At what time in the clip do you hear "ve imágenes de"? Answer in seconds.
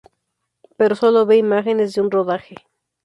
1.27-2.01